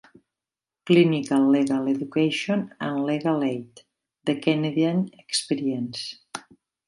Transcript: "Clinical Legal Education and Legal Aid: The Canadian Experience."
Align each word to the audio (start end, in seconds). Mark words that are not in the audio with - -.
"Clinical 0.83 1.47
Legal 1.51 1.87
Education 1.87 2.73
and 2.79 3.03
Legal 3.05 3.43
Aid: 3.43 3.81
The 4.25 4.39
Canadian 4.39 5.11
Experience." 5.19 6.15